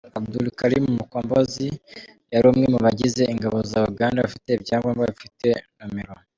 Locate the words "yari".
2.33-2.45